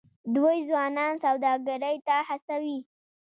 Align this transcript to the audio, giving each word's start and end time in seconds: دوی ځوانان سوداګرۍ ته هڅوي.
دوی 0.35 0.57
ځوانان 0.69 1.13
سوداګرۍ 1.25 1.97
ته 2.07 2.15
هڅوي. 2.29 2.77